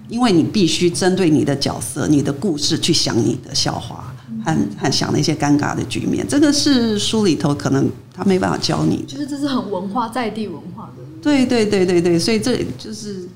[0.09, 6.27] 因为你必须针对你的角色、你的故事去想你的笑话和和想那些尴尬的局面。
[6.27, 9.05] 这个是书里头可能他没办法教你。
[9.07, 11.03] 就是这是很文化在地文化的。
[11.21, 13.27] 对对对对对，所以这就是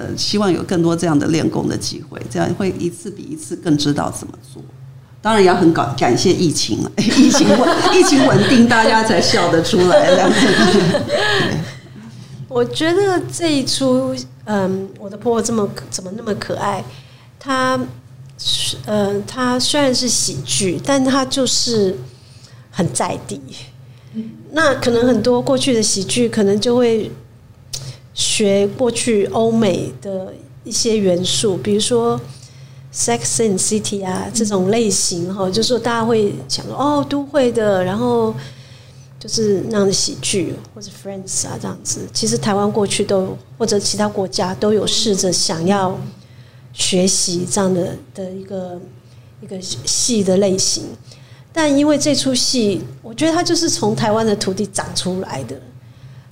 [0.00, 4.62] 呃，希望有更多这样的练功的机会，这样会一次比一次更知道怎么做。
[5.20, 10.38] 当然也要很感感谢疫情了， 疫情稳 疫情稳定，大家才笑得出来这样子。
[12.48, 16.82] 我觉得这一出，嗯，我的婆婆这么怎么那么可爱？
[17.38, 17.78] 她，
[18.86, 21.94] 呃，她虽然是喜剧，但她就是
[22.70, 23.38] 很在地。
[24.52, 27.08] 那可能很多过去的喜剧，可能就会
[28.14, 30.32] 学过去欧美的
[30.64, 32.18] 一些元素，比如说
[32.94, 38.34] 《Sex and City》啊这种类型哈，就是说大家会想说哦，都会的，然后。
[39.22, 45.94] 就是那样的喜剧或者 Friends 啊这样子，其实台湾过去都或者其他国家都有试着想要
[46.72, 48.80] 学习这样的的一个
[49.42, 50.84] 一个戏的类型，
[51.52, 55.60] 但因为这出戏，我觉得它就是从台湾的土地长出来的，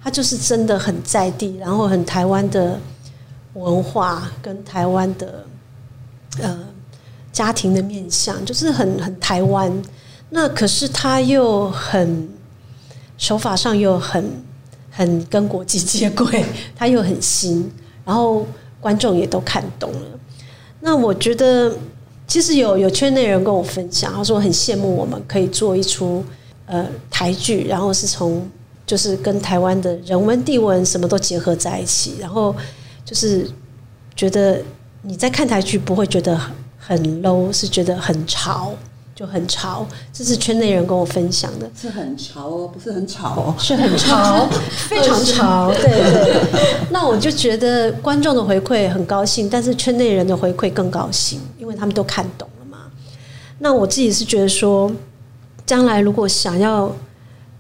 [0.03, 2.79] 他就是真的很在地，然后很台湾的
[3.55, 5.45] 文化跟台湾的
[6.41, 6.59] 呃
[7.33, 9.83] 家庭的面相，就是很很台湾。
[10.31, 12.29] 那可是他又很。
[13.21, 14.25] 手法上又很
[14.93, 16.45] 很跟国际接轨，
[16.77, 17.69] 他又很新，
[18.05, 18.47] 然后
[18.81, 20.21] 观众也都看懂了。
[20.79, 21.75] 那我觉得，
[22.29, 26.25] 其实有有圈内人跟我分享，他说很羡慕我们可以做一出
[26.67, 28.49] 呃台剧，然后是从
[28.89, 32.53] 就是跟台湾的人文地文什么都结合在一起，然后
[33.05, 33.49] 就是
[34.17, 34.61] 觉得
[35.03, 36.37] 你在看台剧不会觉得
[36.77, 38.75] 很 low，是觉得很潮。
[39.15, 44.49] 就很潮，这是圈内人跟我分享的，是很潮哦，不是很吵哦，是很潮，
[44.89, 46.41] 非常潮，对对。
[46.91, 52.79] 那我就觉得观众的回馈很高兴，但是圈内人的回馈更高兴，因为他们都看懂了嘛。
[53.59, 54.89] 那我自己是觉得说，
[55.67, 56.95] 将来如果想要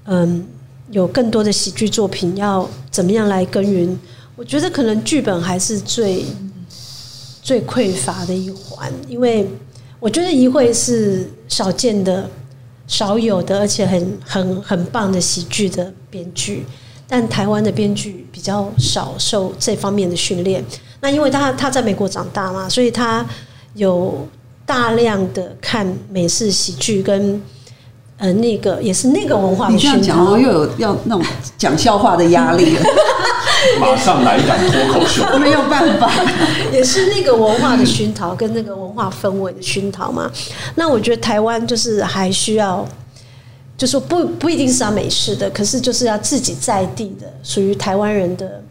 [0.04, 0.46] 嗯
[0.90, 3.98] 有更多的喜剧作品，要怎么样来耕耘？
[4.37, 6.24] 我觉得可能剧本还是最
[7.42, 9.48] 最匮乏的一环，因为。
[10.01, 12.31] 我觉得一会是少见的、
[12.87, 16.64] 少有的，而且很很很棒的喜剧的编剧。
[17.09, 20.64] 但台湾的编剧比较少受这方面的训练。
[21.01, 23.27] 那因为他他在美国长大嘛，所以他
[23.74, 24.24] 有
[24.64, 27.43] 大量的看美式喜剧跟
[28.18, 30.36] 呃那个也是那个文化的熏陶。
[30.36, 31.24] 又有要那种
[31.56, 32.82] 讲笑话的压力了。
[33.80, 36.10] 马上来一档脱口秀， 没有办法，
[36.72, 40.30] 也是那个文化的熏陶跟那个文化氛围的熏陶嘛。
[40.76, 42.86] 那我觉得台湾就是还需要，
[43.76, 48.62] 就说不不一定是要美式的，可是就是要自己在地的，属于台湾人的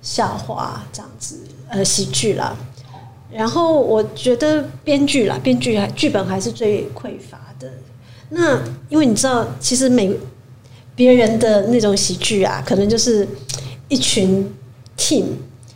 [0.00, 1.36] 笑话这样子，
[1.68, 2.56] 呃，喜剧啦。
[3.32, 7.43] 然后我觉得编剧啦，编剧还剧本还是最匮乏的。
[8.36, 10.12] 那因为你知道，其实每
[10.96, 13.26] 别人的那种喜剧啊，可能就是
[13.88, 14.52] 一群
[14.98, 15.24] team，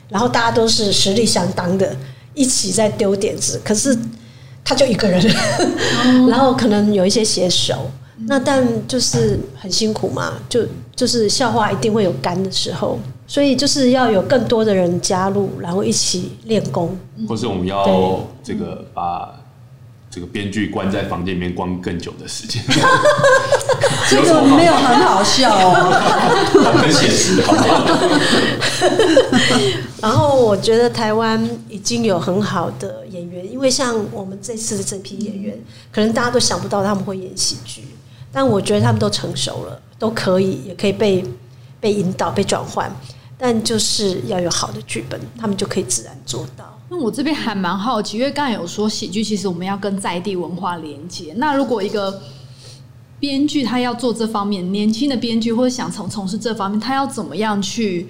[0.09, 1.95] 然后大家都是实力相当的，
[2.35, 3.61] 一起在丢点子。
[3.65, 3.97] 可是
[4.65, 5.21] 他就一个人，
[6.29, 7.89] 然后可能有一些写手，
[8.27, 16.99] 那但就是很辛苦嘛，就就是笑话一定会有干的时候，所以就是要有更多的人加入，然后一起练功。
[17.29, 17.95] 或是我们要对
[18.43, 19.38] 这个把
[20.11, 22.63] 这个编剧关在房间里面关更久的时间，
[24.09, 25.91] 这个没有很好笑哦。
[26.81, 27.87] 很写实，好不好？
[30.01, 35.59] 然后我觉得台湾已经有很好的演员，因为像我们这次的这批演员，
[35.93, 37.85] 可能大家都想不到他们会演喜剧，
[38.33, 41.25] 但我觉得他们都成熟了，都可以，也可以被
[41.81, 42.91] 被引导、被转换，
[43.37, 46.78] 但就是要有好的剧本，他们就可以自然做到。
[46.91, 51.35] 那我这边还蛮好奇，因为刚才有说喜剧，其实我们要跟在地文化连接。
[51.37, 52.21] 那如果一个
[53.21, 58.09] 编剧他要做这方面，年轻的编剧或者想从从事这方面，他要怎么样去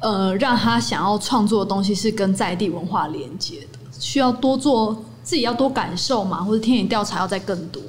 [0.00, 3.78] 呃让他想要创作的东西是跟在地文化连接的？
[3.98, 7.82] 需要多做自己要多感受嘛，或者田野调查要再更多。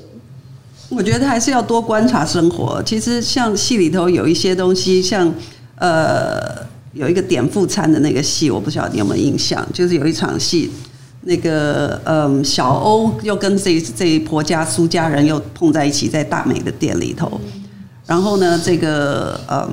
[0.90, 2.84] 我觉得还是要多观察生活。
[2.84, 5.34] 其实像戏里头有一些东西，像
[5.76, 10.72] 呃有一个点副餐的那个戏，我不晓得你有没有印象，就是有一场戏。
[11.24, 17.40] 那个嗯，小欧又跟这这一婆家苏家人又碰在一起，在大美的店里头。
[18.08, 19.70] 然后呢，这个嗯，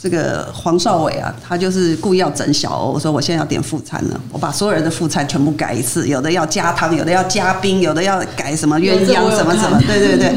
[0.00, 10.34] 这个黄少伟啊，他就是故意要整小欧，说我现在要点副餐了，我把所有人的副餐全部改一次，有的要加汤，有的要加冰，有的要改什么鸳鸯什么什么，对对对。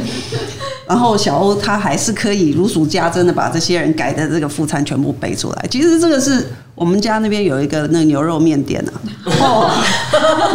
[0.88, 5.66] 然后小欧他还是可以如数家珍的把这些人改的这个副餐全部背出来。
[5.70, 8.92] 其实这个是我们家那边有一个那个牛肉面店啊，
[9.40, 9.72] 哦，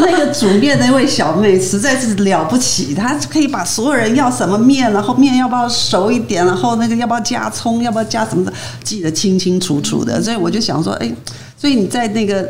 [0.01, 8.53] 那个煮面那位小妹实在是了不起，她可以把所有人要什么面，然后面要不要熟一点，然后那个要不要加葱，要不要加什么的，
[8.85, 10.23] 记得清清楚楚的。
[10.23, 11.11] 所以我就想说，哎，
[11.57, 12.47] 所以你在那个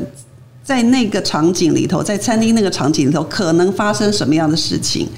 [0.65, 5.09] 在那个场景里头，在餐厅那个场景里头，可能发生什么样的事情？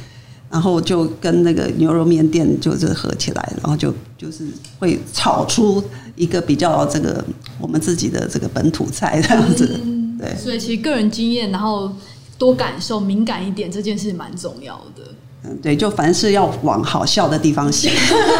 [0.50, 4.44] 然后就跟那个牛肉面店就是合起来，然后就就是
[4.78, 5.82] 会炒出
[6.16, 7.24] 一个比较这个
[7.60, 9.80] 我们自己的这个本土菜这样子，
[10.18, 10.36] 对。
[10.36, 11.92] 所以其实个人经验，然后
[12.36, 15.04] 多感受、敏感一点，这件事蛮重要的。
[15.44, 17.90] 嗯，对，就凡事要往好笑的地方想。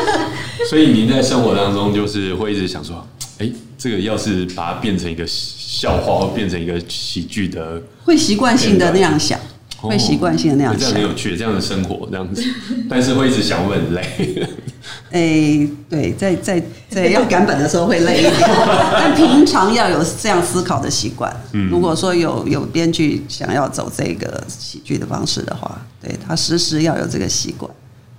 [0.69, 3.07] 所以您在生活当中就是会一直想说，
[3.39, 9.41] 哎、这个要是把它变成一个笑话，或变成一个喜剧的，会习惯性的那样想，
[9.89, 11.03] 会习惯性的那样想这样很。
[11.11, 12.43] 有趣，这样的生活这样子，
[12.89, 14.49] 但是会一直想会很累。
[15.11, 18.33] 哎，对，在在在要赶本的时候会累一点，
[18.93, 21.35] 但平常要有这样思考的习惯。
[21.71, 27.71] 如果说有有编剧想要走这个喜剧的方式的话，对他时时要有这个习惯，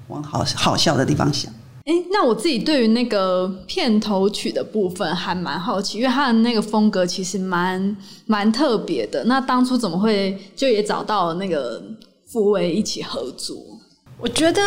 [0.07, 1.51] 往好好笑的地方想。
[1.85, 9.23] 哎，那我自己对于那个片头曲的部分还蛮好奇，因为它的那个风格其实蛮蛮特别的。
[9.23, 11.81] 那当初怎么会就也找到了那个
[12.27, 13.57] 傅威一起合作？
[14.19, 14.61] 我觉得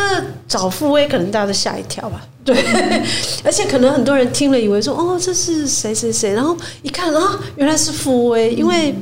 [0.49, 2.57] 找傅威可能大家都吓一跳吧，对，
[3.45, 8.93] 而且可能很多人听了以为说哦这是谁谁谁，然后一看啊原来是傅威，因为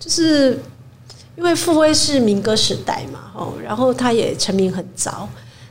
[0.00, 0.58] 就是
[1.36, 5.28] 因为傅威是民歌时代嘛，哦，然后他也成名很早。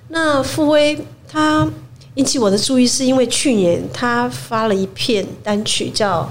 [0.10, 0.98] 那傅威
[1.28, 1.68] 他
[2.16, 6.22] 引起我的注意，是因为去年他发了一片单曲叫《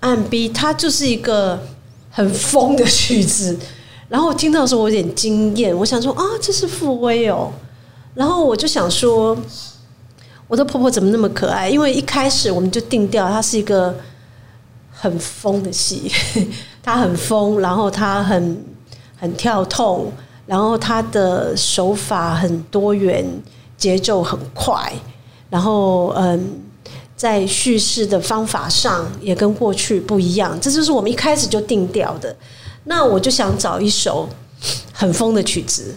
[0.00, 1.60] 暗 B》，它就是一个
[2.10, 3.58] 很疯的曲子。
[4.08, 7.50] 然后我听到的时候，我有点惊艳，我想说啊，这是傅威哦。
[8.14, 9.34] 然后我就想说，
[10.48, 11.70] 我的婆婆怎么那么可爱？
[11.70, 13.94] 因为一开始我们就定调，她是一个
[14.90, 16.12] 很疯的戏，
[16.82, 18.62] 她很疯，然后她很
[19.16, 20.12] 很跳痛，
[20.46, 23.24] 然后他的手法很多元，
[23.76, 24.92] 节奏很快，
[25.48, 26.60] 然后嗯，
[27.16, 32.34] 在叙事的方法上也跟过去不一样，这就是我们一开始就定调的。
[32.84, 34.28] 那我就想找一首
[34.92, 35.94] 很疯的曲子，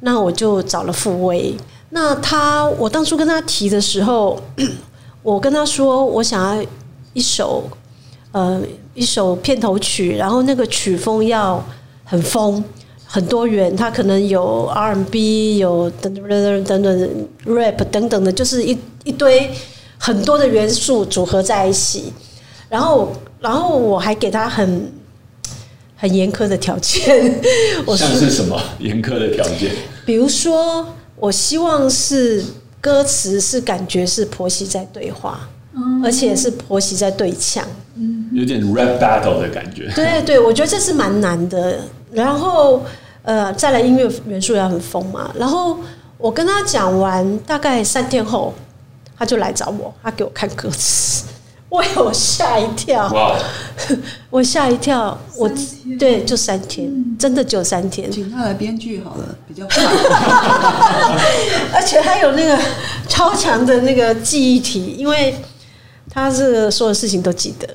[0.00, 1.56] 那我就找了傅威。
[1.90, 4.40] 那他，我当初跟他提的时候，
[5.22, 6.64] 我跟他说，我想要
[7.12, 7.62] 一首
[8.32, 8.60] 呃
[8.94, 11.64] 一首片头曲，然后那个曲风要
[12.02, 12.62] 很疯、
[13.14, 19.48] 很多元，它可能有 R&B，有等等等等等 rap 等等的，就是一一堆
[19.96, 22.12] 很多的元素组合在一起。
[22.68, 24.92] 然后，然后我还给他很
[25.94, 27.40] 很严苛的条件，
[27.86, 29.70] 我像是什么严苛的条件？
[30.04, 30.84] 比如说，
[31.14, 32.42] 我希望是
[32.80, 35.48] 歌词是感觉是婆媳在对话，
[36.02, 37.64] 而且是婆媳在对呛。
[38.32, 39.88] 有点 rap battle 的感觉。
[39.94, 41.78] 对对，我觉得这是蛮难的。
[42.10, 42.82] 然后
[43.24, 45.30] 呃，再来音乐元素也很疯嘛。
[45.34, 45.76] 然后
[46.16, 48.54] 我跟他讲完，大概三天后，
[49.18, 51.24] 他就来找我，他给我看歌词。
[51.70, 53.36] 我有吓一跳，哇，
[54.30, 55.50] 我吓一跳，我
[55.98, 59.82] 对就三天，真的就三天，请他来编剧好了，比较快。
[61.74, 62.56] 而且他有那个
[63.08, 65.34] 超强的那个记忆体，因为
[66.08, 67.68] 他是所有事情都记得。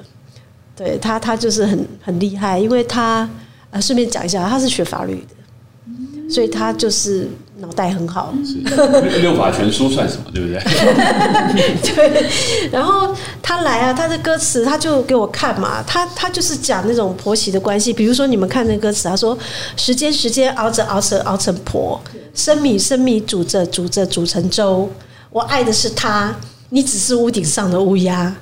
[0.77, 3.29] 对他，他就是很很厉害，因为他
[3.69, 5.35] 呃，顺便讲一下，他是学法律的，
[6.29, 7.27] 所以他就是
[7.59, 8.33] 脑袋很好。
[8.45, 10.59] 是六法全书算什么，对不对？
[11.93, 12.29] 对，
[12.71, 19.37] 然后他来啊，他的歌词他就给我看嘛，他他就是讲那种婆媳的关系，比如说你们看那歌词，他说
[19.75, 21.99] 时间时间熬着熬着熬成婆，
[22.33, 24.89] 生米生米煮着煮着煮成粥，
[25.31, 26.35] 我爱的是他，
[26.69, 28.33] 你只是屋顶上的乌鸦，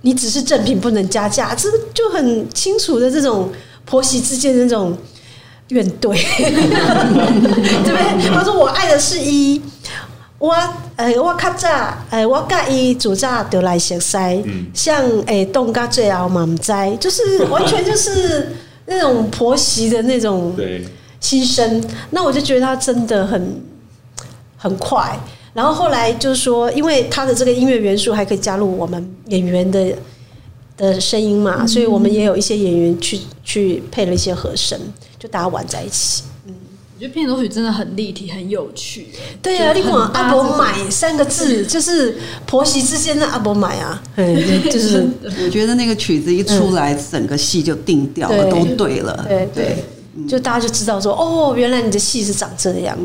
[0.00, 3.52] 你只是正品不能加价，这就很清楚的这种
[3.84, 4.96] 婆媳之间的那种
[5.68, 6.12] 怨怼，
[6.42, 8.30] 对不对？
[8.34, 9.60] 他说我爱的是一。
[10.36, 10.52] 我
[10.96, 11.68] 诶，我较早
[12.10, 14.18] 诶，我甲伊主早就来熟悉，
[14.74, 18.54] 像诶冻甲最后嘛毋知，就是完全就是
[18.84, 20.84] 那种婆媳的那种 对，
[21.22, 21.82] 牺牲。
[22.10, 23.62] 那我就觉得他真的很
[24.58, 25.18] 很快。
[25.54, 29.94] 然后后来就是说，因为他的这个音乐元素还可以加入我们演员的
[30.76, 34.78] 的声音嘛，所以我们也有一些演员去去配了一些和声，
[35.18, 36.22] 就大家玩在一起。
[36.96, 39.08] 我觉得片头曲真的很立体，很有趣。
[39.42, 42.16] 对啊，你管阿伯买三个字，就是
[42.46, 45.04] 婆媳之间的阿伯买啊， 嗯，就是
[45.44, 48.50] 我觉得那个曲子一出来，整个戏就定调了，对。
[48.50, 49.24] 都对了。
[49.28, 49.84] 对对，
[50.28, 52.96] 就大家就知道说，哦，原来你的戏是长这样。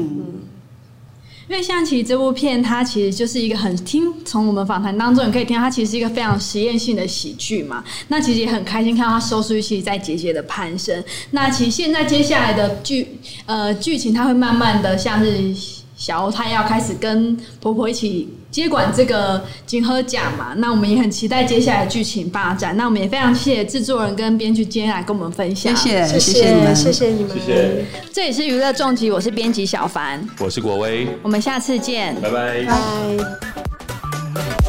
[1.49, 7.83] 因为像其实这部片，它其实就是一个很听从我们访谈当中，你可以听到它其实是一个非常实验性的喜剧嘛。
[8.09, 11.03] 那其实也很开心看到它收视率其实在节节的攀升。
[11.31, 15.51] 那其实现在接下来的剧呃剧情，它会慢慢的像是
[15.99, 20.53] 小欧她要开始跟婆婆一起接管这个金喝奖嘛。
[20.55, 22.75] 那我们也很期待接下来的剧情发展。
[22.77, 32.15] 那我们也非常谢谢制作人跟编剧今天来跟我们分享，谢谢，谢谢你们，谢谢你们，谢谢，这里是娱乐重击，我是编辑小凡，我是国威，我们下次见。
[32.21, 32.63] 拜拜。
[32.63, 34.68] 拜。